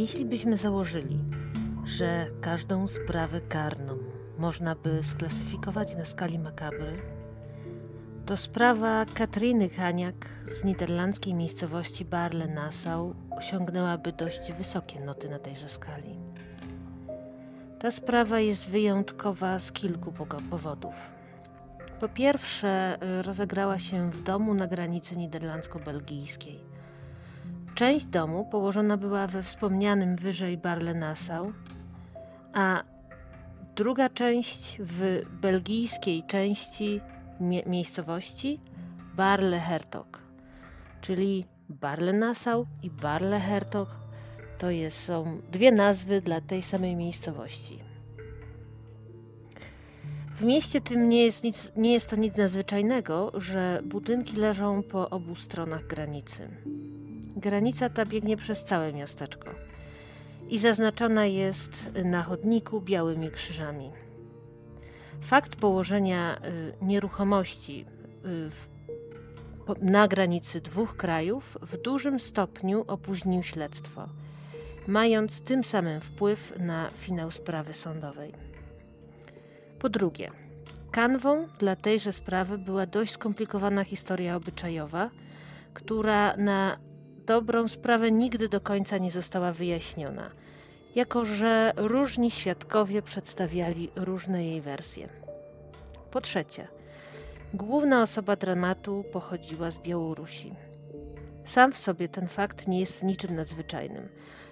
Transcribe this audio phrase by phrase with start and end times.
[0.00, 1.18] Jeśli byśmy założyli,
[1.84, 3.98] że każdą sprawę karną
[4.38, 7.02] można by sklasyfikować na skali makabry,
[8.26, 16.18] to sprawa Katriny Haniak z niderlandzkiej miejscowości Barle-Nassau osiągnęłaby dość wysokie noty na tejże skali.
[17.80, 20.12] Ta sprawa jest wyjątkowa z kilku
[20.50, 20.94] powodów.
[22.00, 26.69] Po pierwsze, rozegrała się w domu na granicy niderlandzko-belgijskiej.
[27.80, 31.52] Część domu położona była we wspomnianym wyżej Barle-Nassau,
[32.52, 32.82] a
[33.76, 37.00] druga część w belgijskiej części
[37.40, 38.60] mie miejscowości
[39.16, 40.18] Barle-Hertog,
[41.00, 43.86] czyli Barle-Nassau i Barle-Hertog
[44.58, 47.78] to jest, są dwie nazwy dla tej samej miejscowości.
[50.36, 55.10] W mieście tym nie jest, nic, nie jest to nic nadzwyczajnego, że budynki leżą po
[55.10, 56.48] obu stronach granicy.
[57.36, 59.50] Granica ta biegnie przez całe miasteczko
[60.48, 63.90] i zaznaczona jest na chodniku białymi krzyżami.
[65.20, 66.40] Fakt położenia
[66.80, 67.86] y, nieruchomości
[68.24, 68.50] y,
[69.80, 74.08] na granicy dwóch krajów w dużym stopniu opóźnił śledztwo,
[74.86, 78.32] mając tym samym wpływ na finał sprawy sądowej.
[79.78, 80.30] Po drugie,
[80.90, 85.10] kanwą dla tejże sprawy była dość skomplikowana historia obyczajowa,
[85.74, 86.78] która na
[87.30, 90.30] dobrą sprawę nigdy do końca nie została wyjaśniona,
[90.94, 95.08] jako że różni świadkowie przedstawiali różne jej wersje.
[96.10, 96.68] Po trzecie,
[97.54, 100.54] główna osoba dramatu pochodziła z Białorusi.
[101.44, 104.08] Sam w sobie ten fakt nie jest niczym nadzwyczajnym.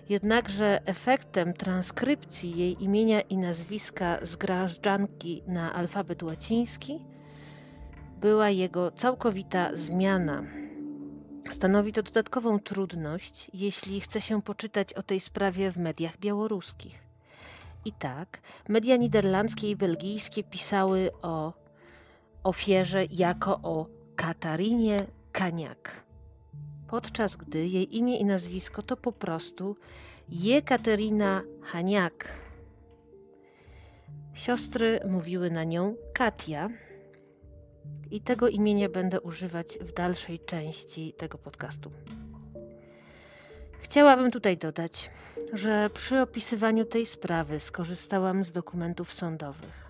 [0.09, 7.05] Jednakże efektem transkrypcji jej imienia i nazwiska z grażdżanki na alfabet łaciński
[8.21, 10.58] była jego całkowita zmiana
[11.51, 16.99] Stanowi to dodatkową trudność, jeśli chce się poczytać o tej sprawie w mediach białoruskich.
[17.85, 21.53] I tak, media niderlandzkie i belgijskie pisały o
[22.43, 23.87] ofierze jako o
[24.17, 26.05] Katarinie Kaniak,
[26.89, 29.77] podczas gdy jej imię i nazwisko to po prostu
[30.29, 32.29] Jekaterina Haniak.
[34.35, 36.69] Siostry mówiły na nią Katia,
[38.11, 41.91] i tego imienia będę używać w dalszej części tego podcastu.
[43.81, 45.11] Chciałabym tutaj dodać,
[45.53, 49.89] że przy opisywaniu tej sprawy skorzystałam z dokumentów sądowych,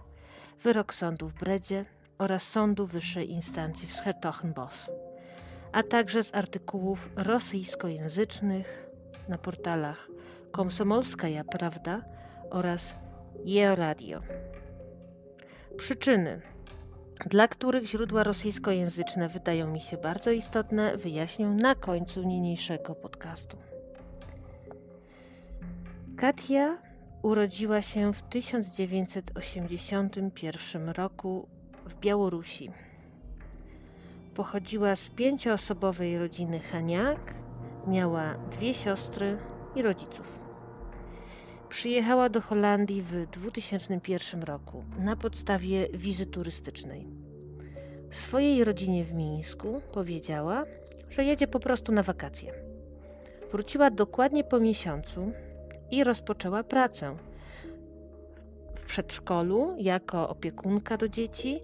[0.62, 1.84] wyrok sądu w Bredzie
[2.18, 4.90] oraz sądu wyższej instancji w Schertochenbosch,
[5.72, 8.86] a także z artykułów rosyjskojęzycznych
[9.28, 10.08] na portalach
[10.50, 12.02] Komsomolskaja Prawda
[12.50, 12.94] oraz
[13.44, 14.20] Jeo Radio.
[15.76, 16.40] Przyczyny
[17.26, 23.56] dla których źródła rosyjskojęzyczne wydają mi się bardzo istotne, wyjaśnię na końcu niniejszego podcastu.
[26.16, 26.78] Katia
[27.22, 31.48] urodziła się w 1981 roku
[31.86, 32.70] w Białorusi.
[34.34, 37.34] Pochodziła z pięcioosobowej rodziny Haniak,
[37.86, 39.38] miała dwie siostry
[39.76, 40.47] i rodziców.
[41.68, 47.06] Przyjechała do Holandii w 2001 roku na podstawie wizy turystycznej.
[48.10, 50.64] Swojej rodzinie w Mińsku powiedziała,
[51.10, 52.52] że jedzie po prostu na wakacje.
[53.52, 55.32] Wróciła dokładnie po miesiącu
[55.90, 57.16] i rozpoczęła pracę
[58.74, 61.60] w przedszkolu jako opiekunka do dzieci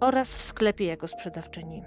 [0.00, 1.82] oraz w sklepie jako sprzedawczyni.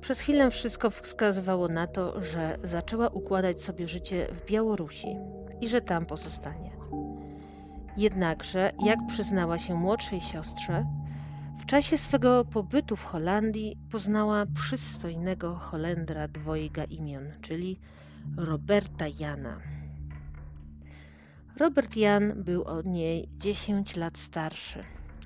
[0.00, 5.16] Przez chwilę wszystko wskazywało na to, że zaczęła układać sobie życie w Białorusi
[5.60, 6.70] i że tam pozostanie.
[7.96, 10.86] Jednakże, jak przyznała się młodszej siostrze,
[11.60, 17.80] w czasie swego pobytu w Holandii poznała przystojnego Holendra dwojga imion, czyli
[18.36, 19.60] Roberta Jana.
[21.56, 24.84] Robert Jan był od niej 10 lat starszy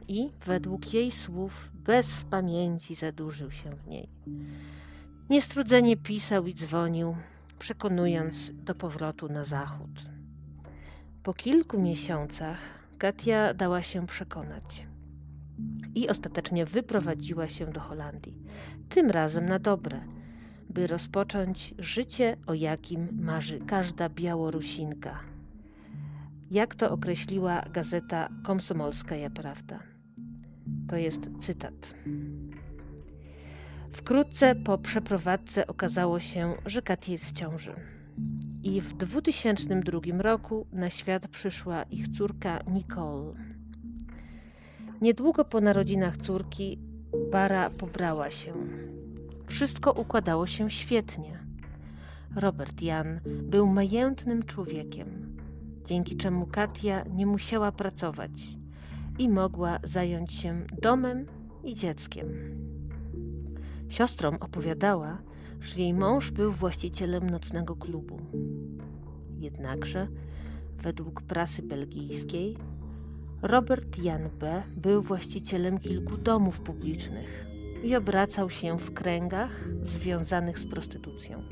[0.09, 4.09] i, według jej słów, bez w pamięci zadłużył się w niej.
[5.31, 7.17] Niestrudzenie pisał i dzwonił,
[7.59, 10.14] przekonując do powrotu na zachód.
[11.25, 12.59] Po kilku miesiącach
[12.99, 14.87] Katia dała się przekonać
[15.95, 18.43] i ostatecznie wyprowadziła się do Holandii,
[18.89, 20.01] tym razem na dobre,
[20.71, 25.21] by rozpocząć życie, o jakim marzy każda Białorusinka.
[26.51, 29.81] Jak to określiła gazeta Komsomolskaja Prawda.
[30.89, 31.95] To jest cytat.
[33.93, 37.75] Wkrótce po przeprowadzce okazało się, że Katia jest w ciąży
[38.63, 43.35] i w 2002 roku na świat przyszła ich córka Nicole.
[45.01, 46.79] Niedługo po narodzinach córki
[47.31, 48.53] Bara pobrała się.
[49.47, 51.39] Wszystko układało się świetnie.
[52.37, 55.37] Robert Jan był majętnym człowiekiem,
[55.87, 58.31] dzięki czemu Katia nie musiała pracować
[59.19, 61.27] i mogła zająć się domem
[61.65, 62.27] i dzieckiem.
[63.89, 65.19] Siostrom opowiadała,
[65.65, 68.21] że jej mąż był właścicielem nocnego klubu.
[69.39, 70.09] Jednakże,
[70.83, 72.57] według prasy belgijskiej,
[73.43, 74.63] Robert Jan B.
[74.77, 77.47] był właścicielem kilku domów publicznych
[77.85, 81.43] i obracał się w kręgach związanych z prostytucją.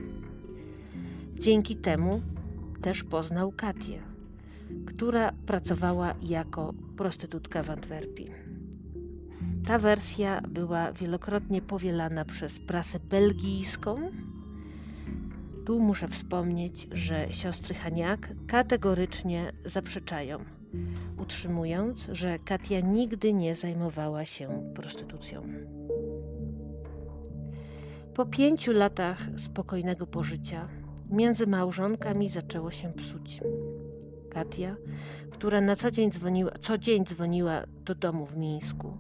[1.41, 2.21] Dzięki temu
[2.83, 4.03] też poznał Katię,
[4.87, 8.52] która pracowała jako prostytutka w Antwerpii.
[9.67, 14.11] Ta wersja była wielokrotnie powielana przez prasę belgijską.
[15.67, 20.39] Tu muszę wspomnieć, że siostry Haniak kategorycznie zaprzeczają,
[21.19, 25.43] utrzymując, że Katia nigdy nie zajmowała się prostytucją.
[28.15, 30.69] Po pięciu latach spokojnego pożycia
[31.11, 33.41] między małżonkami zaczęło się psuć.
[34.31, 34.77] Katia,
[35.31, 38.97] która na co dzień dzwoniła, co dzień dzwoniła do domu w Mińsku,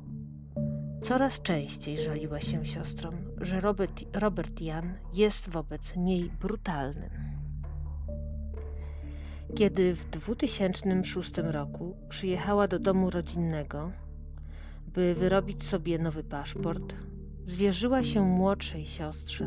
[1.02, 7.10] coraz częściej żaliła się siostrom, że Robert, Robert Jan jest wobec niej brutalny.
[9.54, 13.90] Kiedy w 2006 roku przyjechała do domu rodzinnego,
[14.86, 16.94] by wyrobić sobie nowy paszport,
[17.46, 19.46] zwierzyła się młodszej siostrze,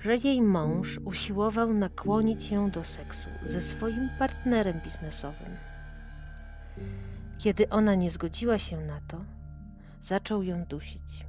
[0.00, 5.52] że jej mąż usiłował nakłonić ją do seksu ze swoim partnerem biznesowym.
[7.38, 9.35] Kiedy ona nie zgodziła się na to,
[10.06, 11.26] zaczął ją dusić.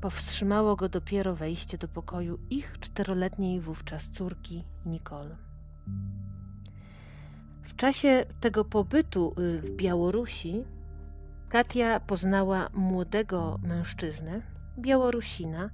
[0.00, 5.36] Powstrzymało go dopiero wejście do pokoju ich czteroletniej wówczas córki Nicole.
[7.62, 10.64] W czasie tego pobytu y, w Białorusi
[11.48, 14.42] Katia poznała młodego mężczyznę,
[14.78, 15.70] Białorusina,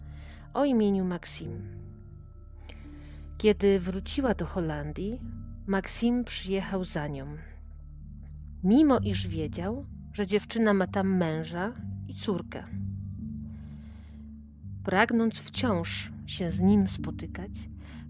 [0.55, 1.63] o imieniu Maksim.
[3.39, 5.21] Kiedy wróciła do Holandii,
[5.67, 7.27] Maksim przyjechał za nią.
[8.65, 11.73] Mimo iż wiedział, że dziewczyna ma tam męża
[12.13, 12.65] i córkę.
[14.85, 17.51] Pragnąc wciąż się z nim spotykać,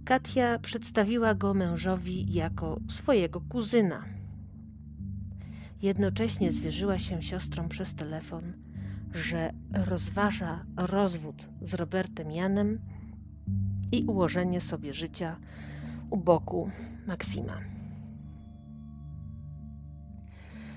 [0.04, 4.04] Katia przedstawiła go mężowi jako swojego kuzyna.
[5.82, 8.52] Jednocześnie zwierzyła się siostrom przez telefon,
[9.14, 12.78] że rozważa rozwód z Robertem Janem
[13.92, 15.36] i ułożenie sobie życia
[16.10, 16.70] u boku
[17.06, 17.58] Maksima.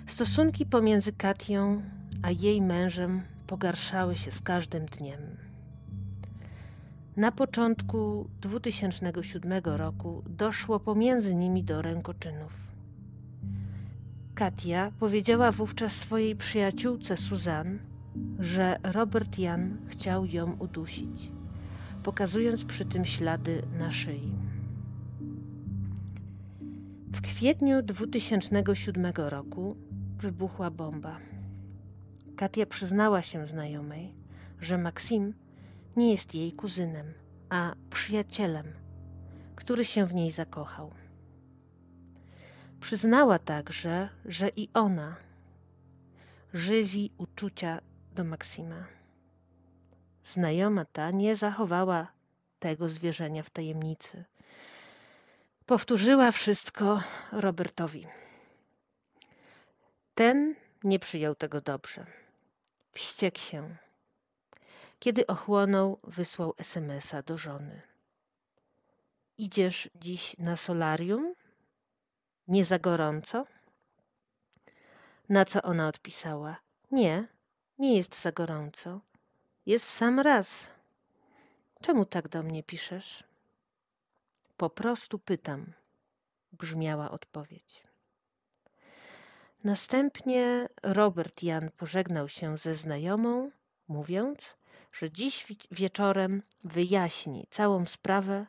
[0.05, 1.81] Stosunki pomiędzy Katią
[2.21, 5.19] a jej mężem pogarszały się z każdym dniem.
[7.17, 12.53] Na początku 2007 roku doszło pomiędzy nimi do rękoczynów.
[14.35, 17.79] Katia powiedziała wówczas swojej przyjaciółce Suzanne,
[18.39, 21.31] że Robert Jan chciał ją udusić
[22.05, 24.31] pokazując przy tym ślady na szyi.
[27.13, 29.75] W kwietniu 2007 roku
[30.19, 31.17] wybuchła bomba.
[32.35, 34.13] Katia przyznała się znajomej,
[34.61, 35.33] że Maksim
[35.95, 37.13] nie jest jej kuzynem,
[37.49, 38.73] a przyjacielem,
[39.55, 40.91] który się w niej zakochał.
[42.79, 45.15] Przyznała także, że i ona
[46.53, 47.81] żywi uczucia
[48.11, 48.85] do Maksima.
[50.25, 52.07] Znajoma ta nie zachowała
[52.59, 54.23] tego zwierzenia w tajemnicy.
[55.65, 58.07] Powtórzyła wszystko Robertowi.
[60.15, 62.24] Ten nie przyjął tego dobrze.
[62.95, 63.75] Wściekł się.
[64.99, 67.81] Kiedy ochłonął, wysłał SMS-a do żony.
[69.37, 71.35] Idziesz dziś na solarium?
[72.47, 73.45] Nie za gorąco?
[75.29, 76.55] Na co ona odpisała:
[76.91, 77.27] Nie,
[77.79, 79.01] nie jest za gorąco.
[79.65, 80.71] Jest w sam raz.
[81.81, 83.23] Czemu tak do mnie piszesz?
[84.57, 85.73] Po prostu pytam,
[86.51, 87.84] brzmiała odpowiedź.
[89.65, 93.51] Następnie Robert Jan pożegnał się ze znajomą,
[93.87, 94.39] mówiąc,
[94.91, 98.45] że dziś wieczorem wyjaśni całą sprawę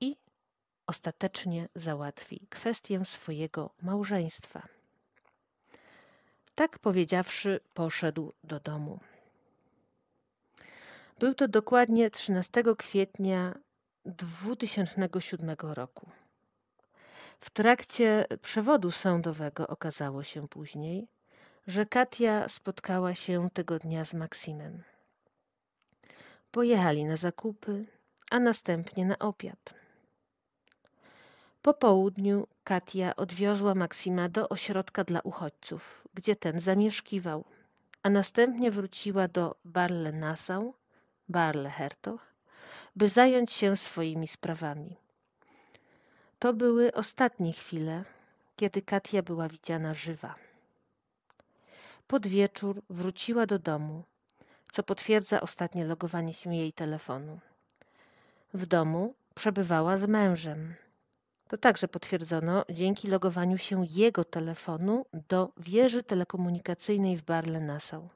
[0.00, 0.16] i
[0.86, 4.68] ostatecznie załatwi kwestię swojego małżeństwa.
[6.54, 9.00] Tak powiedziawszy, poszedł do domu.
[11.18, 13.54] Był to dokładnie 13 kwietnia
[14.04, 16.10] 2007 roku.
[17.40, 21.08] W trakcie przewodu sądowego okazało się później,
[21.66, 24.82] że Katia spotkała się tego dnia z Maksimem.
[26.50, 27.86] Pojechali na zakupy,
[28.30, 29.74] a następnie na obiad.
[31.62, 37.44] Po południu Katia odwiozła Maksima do ośrodka dla uchodźców, gdzie ten zamieszkiwał,
[38.02, 40.72] a następnie wróciła do Barle-Nassau,
[41.28, 42.20] Barle Hertog,
[42.96, 44.96] by zająć się swoimi sprawami.
[46.38, 48.04] To były ostatnie chwile,
[48.56, 50.34] kiedy Katia była widziana żywa.
[52.06, 54.02] Pod wieczór wróciła do domu,
[54.72, 57.38] co potwierdza ostatnie logowanie się jej telefonu.
[58.54, 60.74] W domu przebywała z mężem.
[61.48, 68.08] To także potwierdzono dzięki logowaniu się jego telefonu do wieży telekomunikacyjnej w Barle-Nassau.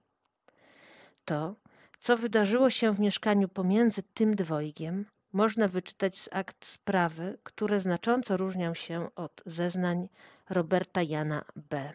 [1.25, 1.55] To,
[2.01, 8.37] co wydarzyło się w mieszkaniu pomiędzy tym dwojgiem, można wyczytać z akt sprawy, które znacząco
[8.37, 10.09] różnią się od zeznań
[10.51, 11.93] Roberta Jana B.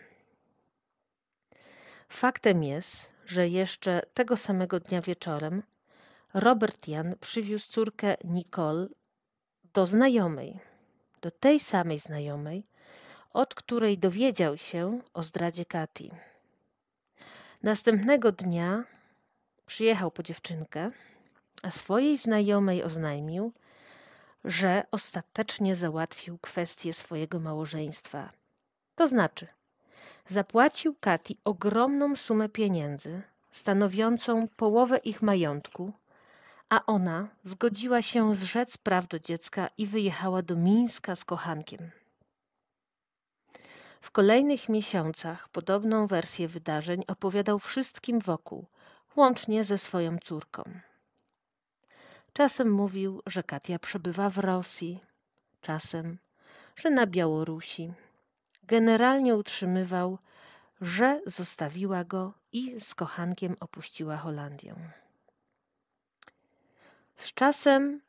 [2.09, 5.63] Faktem jest, że jeszcze tego samego dnia wieczorem
[6.33, 8.87] Robert Jan przywiózł córkę Nicole
[9.73, 10.59] do znajomej,
[11.21, 12.63] do tej samej znajomej,
[13.33, 16.11] od której dowiedział się o zdradzie Kati.
[17.63, 18.83] Następnego dnia
[19.65, 20.91] przyjechał po dziewczynkę,
[21.65, 23.53] a swojej znajomej oznajmił,
[24.43, 28.29] że ostatecznie załatwił kwestię swojego małżeństwa.
[28.95, 29.47] To znaczy,
[30.27, 35.93] zapłacił Kati ogromną sumę pieniędzy, stanowiącą połowę ich majątku,
[36.69, 41.91] a ona zgodziła się zrzec praw do dziecka i wyjechała do Mińska z kochankiem.
[44.01, 48.65] W kolejnych miesiącach podobną wersję wydarzeń opowiadał wszystkim wokół,
[49.15, 50.63] łącznie ze swoją córką.
[52.37, 54.99] Czasem mówił, że Katia przebywa w Rosji,
[55.61, 56.17] czasem,
[56.75, 57.93] że na Białorusi.
[58.63, 60.17] Generalnie utrzymywał,
[60.81, 64.75] że zostawiła go i z kochankiem opuściła Holandię.
[67.17, 68.01] Z czasem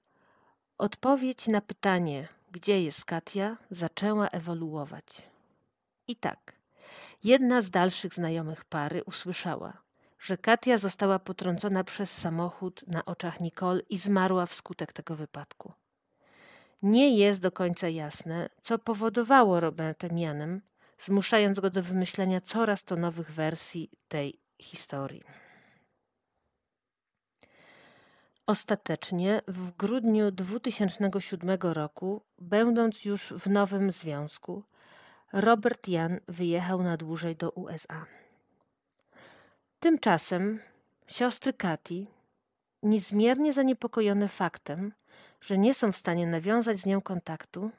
[0.78, 5.22] odpowiedź na pytanie, gdzie jest Katia, zaczęła ewoluować.
[6.08, 6.52] I tak,
[7.24, 9.85] jedna z dalszych znajomych pary usłyszała,
[10.18, 15.72] że Katia została potrącona przez samochód na oczach Nicole i zmarła wskutek tego wypadku.
[16.82, 20.62] Nie jest do końca jasne, co powodowało Roberta Mianem,
[21.00, 25.22] zmuszając go do wymyślenia coraz to nowych wersji tej historii.
[28.46, 34.64] Ostatecznie w grudniu 2007 roku, będąc już w nowym związku,
[35.32, 38.06] Robert Jan wyjechał na dłużej do USA.
[39.80, 40.60] Tymczasem
[41.06, 42.06] siostry Kati,
[42.82, 44.92] niezmiernie zaniepokojone faktem,
[45.40, 47.70] że nie są w stanie nawiązać z nią kontaktu,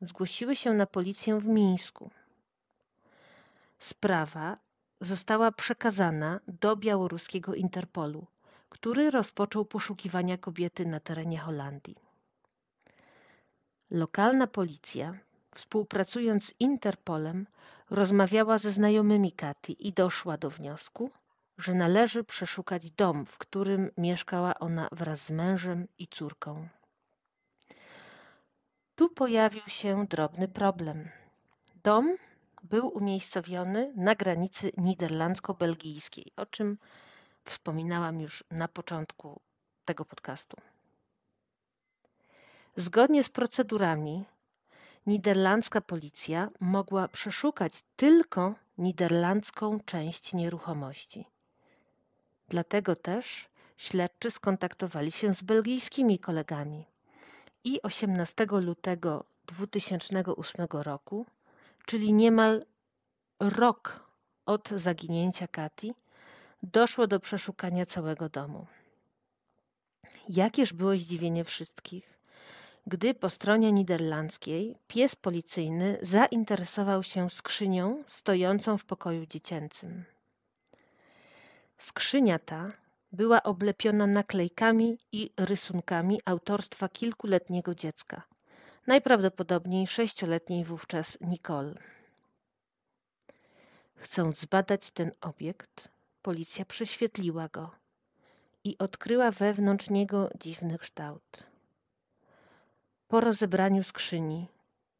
[0.00, 2.10] zgłosiły się na policję w Mińsku.
[3.78, 4.56] Sprawa
[5.00, 8.26] została przekazana do białoruskiego Interpolu,
[8.68, 11.96] który rozpoczął poszukiwania kobiety na terenie Holandii.
[13.90, 15.18] Lokalna policja,
[15.54, 17.46] współpracując z Interpolem,
[17.90, 21.10] rozmawiała ze znajomymi Kati i doszła do wniosku,
[21.58, 26.68] że należy przeszukać dom, w którym mieszkała ona wraz z mężem i córką.
[28.96, 31.08] Tu pojawił się drobny problem.
[31.82, 32.16] Dom
[32.62, 36.78] był umiejscowiony na granicy niderlandzko-belgijskiej, o czym
[37.44, 39.40] wspominałam już na początku
[39.84, 40.56] tego podcastu.
[42.76, 44.24] Zgodnie z procedurami,
[45.06, 51.35] niderlandzka policja mogła przeszukać tylko niderlandzką część nieruchomości.
[52.48, 56.84] Dlatego też śledczy skontaktowali się z belgijskimi kolegami
[57.64, 61.26] i 18 lutego 2008 roku,
[61.86, 62.64] czyli niemal
[63.40, 64.10] rok
[64.46, 65.94] od zaginięcia Kati,
[66.62, 68.66] doszło do przeszukania całego domu.
[70.28, 72.18] Jakież było zdziwienie wszystkich,
[72.86, 80.04] gdy po stronie niderlandzkiej pies policyjny zainteresował się skrzynią stojącą w pokoju dziecięcym.
[81.78, 82.72] Skrzynia ta
[83.12, 88.22] była oblepiona naklejkami i rysunkami autorstwa kilkuletniego dziecka,
[88.86, 91.74] najprawdopodobniej sześcioletniej wówczas Nicole.
[93.96, 95.88] Chcąc zbadać ten obiekt,
[96.22, 97.70] policja prześwietliła go
[98.64, 101.42] i odkryła wewnątrz niego dziwny kształt.
[103.08, 104.48] Po rozebraniu skrzyni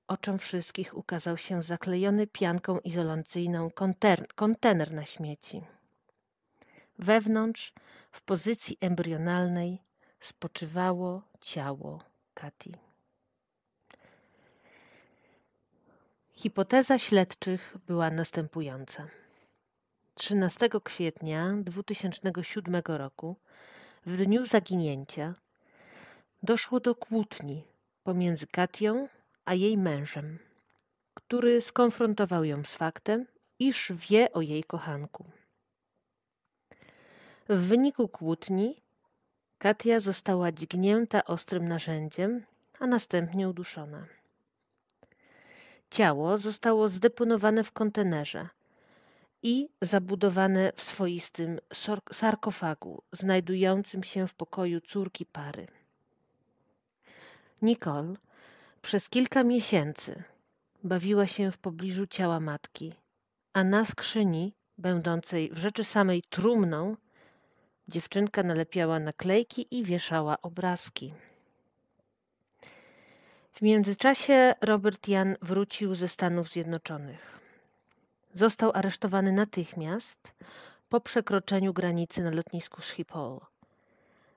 [0.09, 3.71] oczom wszystkich ukazał się zaklejony pianką izolacyjną
[4.35, 5.63] kontener na śmieci.
[6.99, 7.73] Wewnątrz,
[8.13, 9.83] w pozycji embrionalnej,
[10.21, 12.03] spoczywało ciało
[12.35, 12.73] Kati.
[16.33, 19.09] Hipoteza śledczych była następująca.
[20.15, 23.37] 13 kwietnia 2007 roku,
[24.07, 25.35] w dniu zaginięcia,
[26.43, 27.65] doszło do kłótni
[28.05, 29.09] pomiędzy Katią
[29.45, 30.39] a jej mężem,
[31.15, 33.27] który skonfrontował ją z faktem,
[33.59, 35.31] iż wie o jej kochanku.
[37.49, 38.83] W wyniku kłótni
[39.59, 42.45] Katia została dźgnięta ostrym narzędziem,
[42.81, 44.07] a następnie uduszona.
[45.91, 48.49] Ciało zostało zdeponowane w kontenerze
[49.43, 51.59] i zabudowane w swoistym
[52.13, 55.67] sarkofagu, znajdującym się w pokoju córki pary.
[57.63, 58.15] Nicole
[58.83, 60.23] przez kilka miesięcy
[60.85, 62.93] bawiła się w pobliżu ciała matki,
[63.53, 66.97] a na skrzyni, będącej w rzeczy samej trumną,
[67.89, 71.15] dziewczynka nalepiała naklejki i wieszała obrazki.
[73.53, 77.41] W międzyczasie Robert Jan wrócił ze Stanów Zjednoczonych.
[78.35, 80.35] Został aresztowany natychmiast
[80.89, 83.41] po przekroczeniu granicy na lotnisku Schiphol.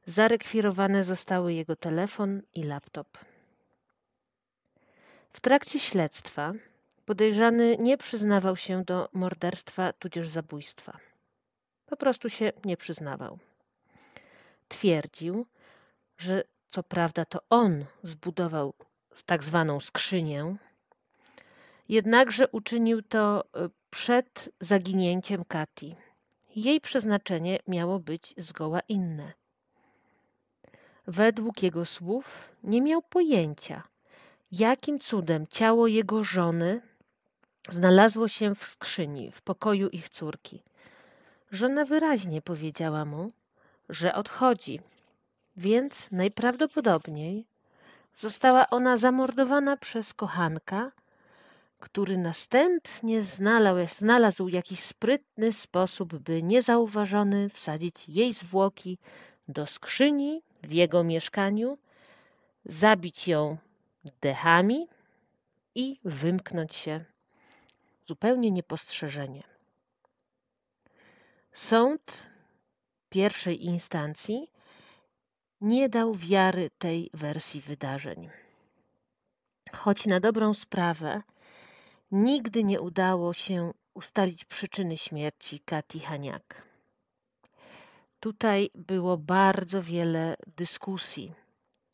[0.05, 3.17] Zarekwirowane zostały jego telefon i laptop.
[5.33, 6.53] W trakcie śledztwa
[7.05, 11.08] podejrzany nie przyznawał się do morderstwa tudzież zabójstwa.
[11.89, 13.39] Po prostu się nie przyznawał.
[14.67, 15.45] Twierdził,
[16.17, 18.73] że co prawda to on zbudował
[19.25, 20.55] tak zwaną skrzynię,
[21.89, 25.95] jednakże uczynił to e, przed zaginięciem Kati.
[26.55, 29.33] Jej przeznaczenie miało być zgoła inne.
[31.07, 33.83] Według jego słów nie miał pojęcia,
[34.51, 36.81] jakim cudem ciało jego żony
[37.69, 40.63] znalazło się w skrzyni w pokoju ich córki.
[41.51, 43.31] Żona wyraźnie powiedziała mu,
[43.89, 44.79] że odchodzi,
[45.57, 47.45] więc najprawdopodobniej
[48.19, 50.91] została ona zamordowana przez kochanka,
[51.79, 58.97] który następnie znalazł, znalazł jakiś sprytny sposób, by niezauważony wsadzić jej zwłoki
[59.47, 61.77] do skrzyni w jego mieszkaniu,
[62.65, 63.57] zabić ją
[64.21, 64.87] dechami
[65.75, 67.05] i wymknąć się
[68.05, 69.58] zupełnie niepostrzeżenie.
[71.59, 72.27] Sąd
[73.09, 74.51] pierwszej instancji
[75.61, 78.29] nie dał wiary tej wersji wydarzeń.
[79.73, 81.21] Choć na dobrą sprawę
[82.11, 86.63] nigdy nie udało się ustalić przyczyny śmierci Kati Haniak.
[88.19, 91.33] Tutaj było bardzo wiele dyskusji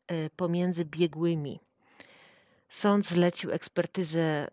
[0.07, 1.59] e, pomiędzy biegłymi.
[2.69, 4.47] Sąd zlecił ekspertyzę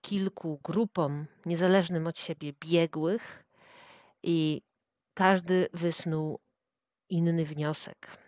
[0.00, 3.45] kilku grupom niezależnym od siebie biegłych
[4.26, 4.62] i
[5.14, 6.40] każdy wysnuł
[7.08, 8.18] inny wniosek.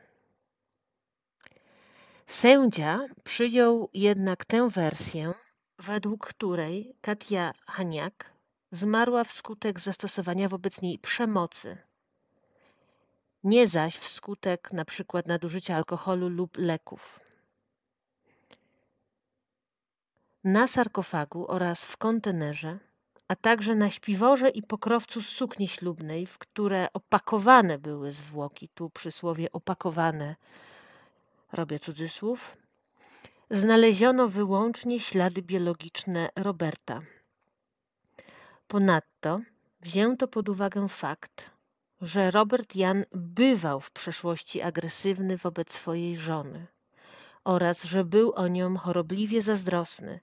[2.27, 5.35] Sędzia przyjął jednak tę wersję,
[5.79, 8.31] według której Katia Haniak
[8.71, 11.79] zmarła wskutek zastosowania wobec niej przemocy,
[13.45, 17.21] nie zaś wskutek na przykład nadużycia alkoholu lub leków.
[20.45, 22.79] Na sarkofagu oraz w kontenerze,
[23.29, 29.53] a także na śpiworze i pokrowcu sukni ślubnej, w które opakowane były zwłoki, tu przysłowie
[29.53, 30.37] opakowane,
[31.53, 32.57] robię cudzysłów,
[33.51, 37.01] znaleziono wyłącznie ślady biologiczne Roberta.
[38.69, 39.41] Ponadto
[39.81, 41.51] wzięto pod uwagę fakt,
[42.01, 46.67] że Robert Jan bywał w przeszłości agresywny wobec swojej żony
[47.45, 50.21] oraz że był o nią chorobliwie zazdrosny,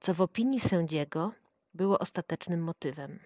[0.00, 1.32] co w opinii sędziego
[1.74, 3.18] było ostatecznym motywem.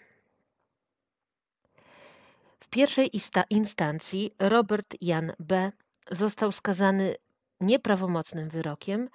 [2.60, 3.10] W pierwszej
[3.50, 5.72] instancji Robert Jan B.
[6.10, 7.14] został skazany
[7.60, 9.08] nieprawomocnym wyrokiem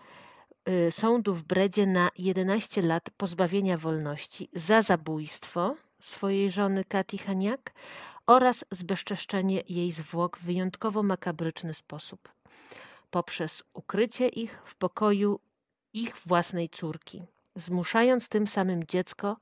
[0.70, 7.74] y, sądu w Bredzie na 11 lat pozbawienia wolności za zabójstwo swojej żony Kati Haniak
[8.28, 12.38] oraz zbezczeszczenie jej zwłok w wyjątkowo makabryczny sposób
[13.12, 15.40] poprzez ukrycie ich w pokoju
[15.94, 17.24] ich własnej córki,
[17.58, 19.38] zmuszając tym samym dziecko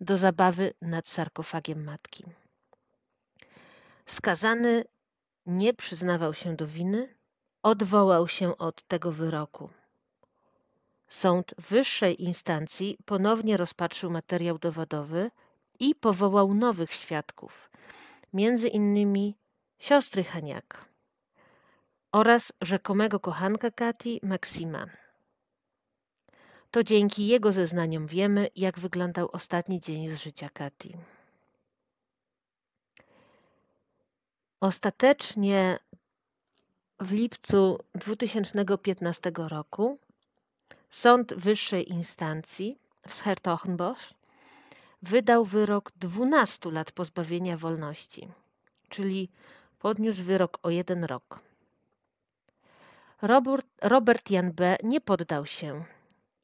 [0.00, 2.24] do zabawy nad sarkofagiem matki.
[4.06, 4.84] Skazany
[5.46, 7.14] nie przyznawał się do winy,
[7.62, 9.70] odwołał się od tego wyroku.
[11.08, 15.30] Sąd wyższej instancji ponownie rozpatrzył materiał dowodowy
[15.80, 17.70] i powołał nowych świadków,
[18.32, 19.36] między innymi
[19.78, 20.84] siostry Haniak
[22.12, 24.86] oraz rzekomego kochanka Kati, Maksima.
[26.74, 30.96] To dzięki jego zeznaniom wiemy, jak wyglądał ostatni dzień z życia Kati.
[34.60, 35.78] Ostatecznie
[37.00, 39.98] w lipcu 2015 roku
[40.90, 44.14] Sąd Wyższej Instancji w Schertochenbosch
[45.02, 48.28] wydał wyrok 12 lat pozbawienia wolności,
[48.88, 49.30] czyli
[49.78, 51.40] podniósł wyrok o jeden rok.
[53.82, 54.76] Robert Jan B.
[54.82, 55.84] nie poddał się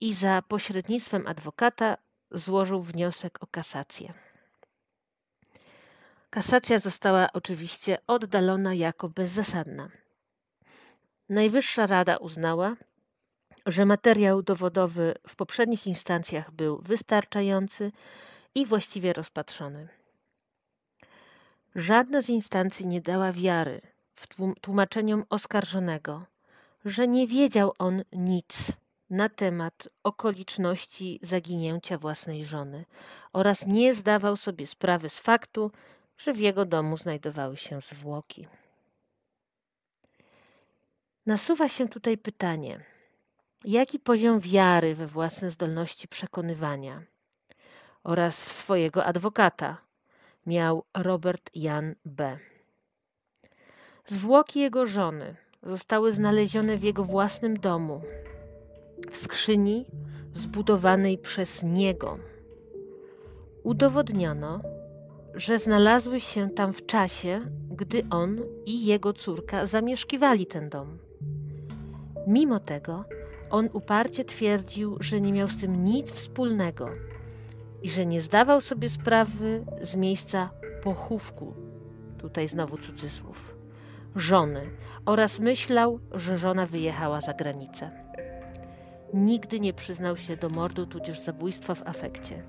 [0.00, 1.96] i za pośrednictwem adwokata
[2.30, 4.12] złożył wniosek o kasację.
[6.30, 9.88] Kasacja została oczywiście oddalona jako bezzasadna.
[11.28, 12.76] Najwyższa Rada uznała,
[13.66, 17.92] że materiał dowodowy w poprzednich instancjach był wystarczający
[18.54, 19.88] i właściwie rozpatrzony.
[21.74, 23.80] Żadna z instancji nie dała wiary
[24.14, 24.26] w
[24.60, 26.26] tłumaczeniom oskarżonego,
[26.84, 28.72] że nie wiedział on nic
[29.10, 32.84] na temat okoliczności zaginięcia własnej żony
[33.32, 35.70] oraz nie zdawał sobie sprawy z faktu,
[36.18, 38.46] że w jego domu znajdowały się zwłoki.
[41.26, 42.80] Nasuwa się tutaj pytanie,
[43.64, 47.02] jaki poziom wiary we własne zdolności przekonywania
[48.04, 49.76] oraz w swojego adwokata
[50.46, 52.38] miał Robert Jan B.
[54.06, 58.02] Zwłoki jego żony zostały znalezione w jego własnym domu,
[59.10, 59.86] w skrzyni
[60.34, 62.18] zbudowanej przez niego.
[63.62, 64.60] Udowodniono,
[65.34, 70.98] że znalazły się tam w czasie, gdy on i jego córka zamieszkiwali ten dom.
[72.26, 73.04] Mimo tego,
[73.50, 76.88] on uparcie twierdził, że nie miał z tym nic wspólnego
[77.82, 80.50] i że nie zdawał sobie sprawy z miejsca
[80.82, 81.54] pochówku,
[82.18, 83.56] tutaj znowu cudzysłów,
[84.16, 84.70] żony
[85.06, 87.99] oraz myślał, że żona wyjechała za granicę.
[89.14, 92.42] Nigdy nie przyznał się do mordu tudzież zabójstwa w afekcie,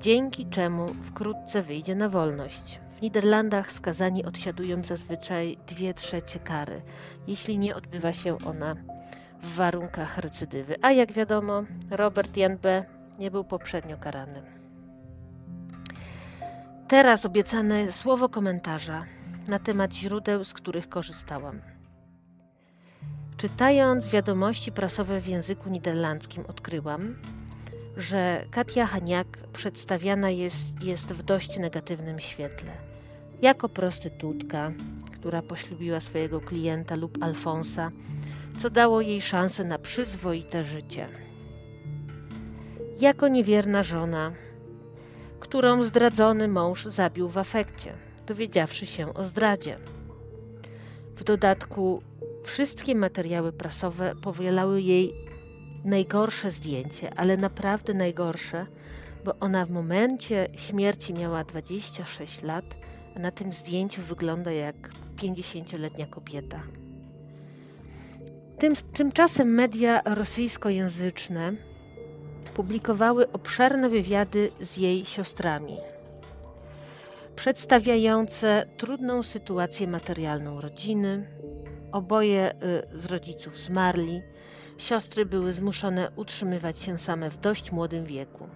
[0.00, 2.80] dzięki czemu wkrótce wyjdzie na wolność.
[2.98, 6.82] W Niderlandach skazani odsiadują zazwyczaj dwie trzecie kary,
[7.26, 8.74] jeśli nie odbywa się ona
[9.42, 10.76] w warunkach recydywy.
[10.82, 12.84] A jak wiadomo, Robert Jan B.
[13.18, 14.42] nie był poprzednio karany.
[16.88, 19.04] Teraz obiecane słowo komentarza
[19.48, 21.60] na temat źródeł, z których korzystałam.
[23.38, 27.16] Czytając wiadomości prasowe w języku niderlandzkim, odkryłam,
[27.96, 32.72] że Katia Haniak przedstawiana jest, jest w dość negatywnym świetle.
[33.42, 34.72] Jako prostytutka,
[35.12, 37.90] która poślubiła swojego klienta lub Alfonsa,
[38.58, 41.08] co dało jej szansę na przyzwoite życie.
[43.00, 44.32] Jako niewierna żona,
[45.40, 47.92] którą zdradzony mąż zabił w afekcie,
[48.26, 49.78] dowiedziawszy się o zdradzie.
[51.16, 52.02] W dodatku
[52.48, 55.14] wszystkie materiały prasowe powielały jej
[55.84, 58.66] najgorsze zdjęcie, ale naprawdę najgorsze,
[59.24, 62.64] bo ona w momencie śmierci miała 26 lat,
[63.16, 64.76] a na tym zdjęciu wygląda jak
[65.16, 66.62] 50-letnia kobieta.
[68.58, 71.52] Tym, tymczasem media rosyjskojęzyczne
[72.54, 75.76] publikowały obszerne wywiady z jej siostrami,
[77.36, 81.37] przedstawiające trudną sytuację materialną rodziny.
[81.92, 82.54] Oboje
[82.94, 84.22] y, z rodziców zmarli.
[84.78, 88.48] Siostry były zmuszone utrzymywać się same w dość młodym wieku.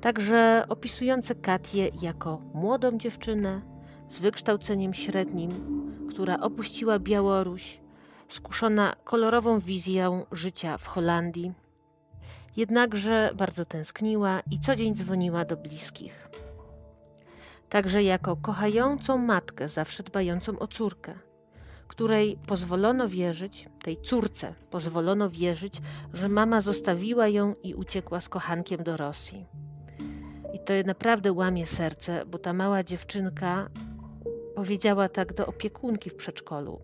[0.00, 3.60] Także opisujące Katię jako młodą dziewczynę
[4.10, 5.50] z wykształceniem średnim,
[6.10, 7.80] która opuściła Białoruś,
[8.28, 11.52] skuszona kolorową wizją życia w Holandii.
[12.56, 16.28] Jednakże bardzo tęskniła i co dzień dzwoniła do bliskich.
[17.68, 21.14] Także jako kochającą matkę, zawsze dbającą o córkę,
[21.92, 25.80] której pozwolono wierzyć, tej córce pozwolono wierzyć,
[26.12, 29.46] że mama zostawiła ją i uciekła z kochankiem do Rosji.
[30.54, 33.68] I to naprawdę łamie serce, bo ta mała dziewczynka
[34.54, 36.80] powiedziała tak do opiekunki w przedszkolu,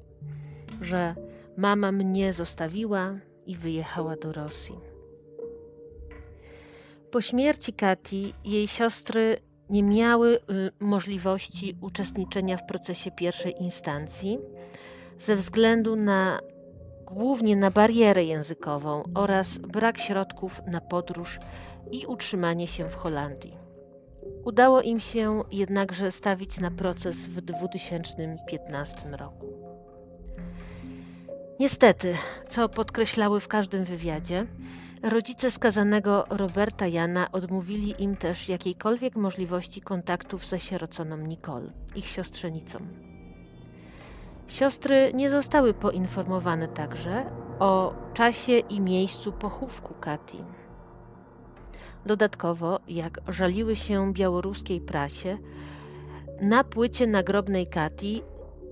[0.80, 1.14] że
[1.56, 4.74] Mama mnie zostawiła i wyjechała do Rosji.
[7.10, 9.36] Po śmierci Kati jej siostry
[9.70, 10.40] nie miały y,
[10.80, 14.38] możliwości uczestniczenia w procesie pierwszej instancji
[15.18, 16.40] ze względu na
[17.06, 21.38] głównie na barierę językową oraz brak środków na podróż
[21.90, 23.56] i utrzymanie się w Holandii.
[24.44, 29.46] Udało im się jednakże stawić na proces w 2015 roku.
[31.60, 32.14] Niestety,
[32.48, 34.46] co podkreślały w każdym wywiadzie,
[35.02, 42.78] rodzice skazanego Roberta Jana odmówili im też jakiejkolwiek możliwości kontaktów ze sieroconą Nicole, ich siostrzenicą.
[44.48, 47.26] Siostry nie zostały poinformowane także
[47.58, 50.44] o czasie i miejscu pochówku Kati.
[52.06, 55.38] Dodatkowo, jak żaliły się białoruskiej prasie,
[56.40, 58.22] na płycie nagrobnej Kati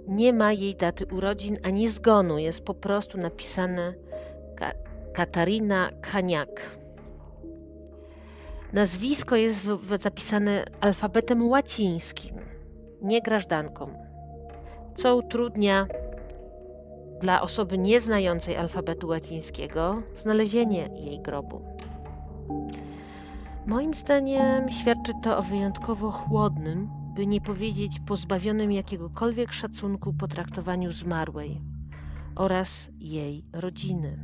[0.09, 2.39] nie ma jej daty urodzin ani zgonu.
[2.39, 3.95] Jest po prostu napisane
[4.57, 4.73] Ka
[5.15, 6.79] Katarina Kaniak.
[8.73, 9.67] Nazwisko jest
[10.01, 12.37] zapisane alfabetem łacińskim,
[13.03, 14.06] nie grażdanką,
[14.99, 15.87] co utrudnia
[17.21, 21.63] dla osoby nieznającej alfabetu łacińskiego znalezienie jej grobu.
[23.67, 31.61] Moim zdaniem świadczy to o wyjątkowo chłodnym by nie powiedzieć pozbawionym jakiegokolwiek szacunku potraktowaniu zmarłej
[32.35, 34.19] oraz jej rodziny.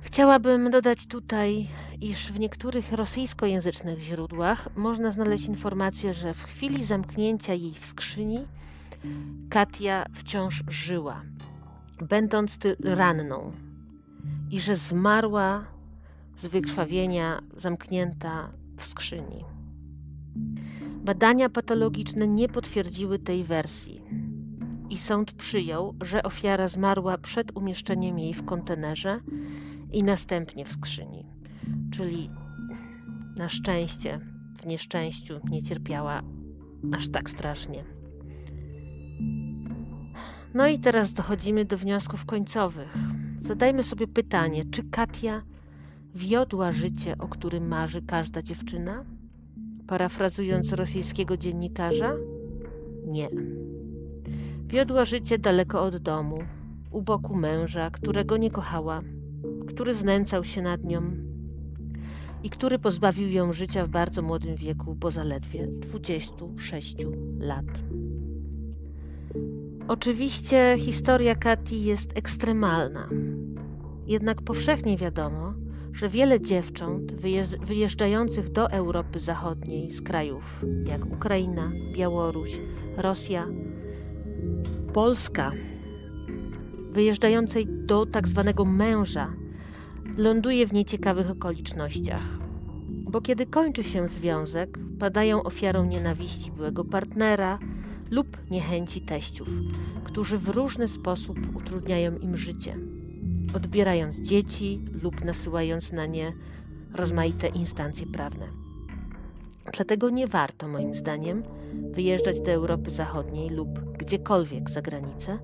[0.00, 1.68] Chciałabym dodać tutaj,
[2.00, 8.46] iż w niektórych rosyjskojęzycznych źródłach można znaleźć informację, że w chwili zamknięcia jej w skrzyni
[9.50, 11.22] Katia wciąż żyła,
[12.08, 13.52] będąc ranną,
[14.50, 15.64] i że zmarła
[16.38, 19.44] z wykrwawienia zamknięta w skrzyni.
[21.04, 24.02] Badania patologiczne nie potwierdziły tej wersji
[24.90, 29.20] i sąd przyjął, że ofiara zmarła przed umieszczeniem jej w kontenerze
[29.92, 31.26] i następnie w skrzyni.
[31.92, 32.30] Czyli
[33.36, 34.20] na szczęście
[34.62, 36.22] w nieszczęściu nie cierpiała
[36.92, 37.99] aż tak strasznie.
[40.54, 42.94] No i teraz dochodzimy do wniosków końcowych.
[43.40, 45.42] Zadajmy sobie pytanie, czy Katia
[46.14, 49.04] wiodła życie, o którym marzy każda dziewczyna?
[49.86, 52.14] Parafrazując rosyjskiego dziennikarza?
[53.06, 53.28] Nie.
[54.66, 56.38] Wiodła życie daleko od domu,
[56.90, 59.02] u boku męża, którego nie kochała,
[59.68, 61.02] który znęcał się nad nią
[62.42, 66.96] i który pozbawił ją życia w bardzo młodym wieku, bo zaledwie 26
[67.38, 67.66] lat.
[69.90, 73.08] Oczywiście historia Kati jest ekstremalna,
[74.06, 75.54] jednak powszechnie wiadomo,
[75.92, 77.12] że wiele dziewcząt
[77.64, 82.50] wyjeżdżających do Europy Zachodniej z krajów jak Ukraina, Białoruś,
[82.96, 83.46] Rosja,
[84.92, 85.52] Polska,
[86.92, 89.32] wyjeżdżającej do tak zwanego męża,
[90.16, 92.38] ląduje w nieciekawych okolicznościach.
[92.88, 97.58] Bo kiedy kończy się związek, padają ofiarą nienawiści byłego partnera
[98.10, 99.48] lub niechęci teściów,
[100.04, 102.76] którzy w różny sposób utrudniają im życie
[103.54, 106.32] odbierając dzieci lub nasyłając na nie
[106.94, 108.46] rozmaite instancje prawne.
[109.72, 111.42] Dlatego nie warto, moim zdaniem,
[111.90, 115.38] wyjeżdżać do Europy Zachodniej lub gdziekolwiek za granicę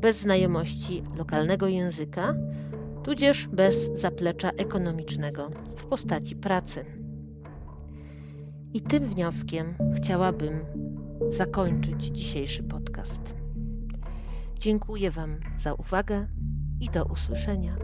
[0.00, 2.34] bez znajomości lokalnego języka,
[3.04, 6.84] tudzież bez zaplecza ekonomicznego w postaci pracy.
[8.74, 10.60] I tym wnioskiem chciałabym
[11.30, 13.34] zakończyć dzisiejszy podcast.
[14.58, 16.26] Dziękuję Wam za uwagę
[16.80, 17.76] i do usłyszenia.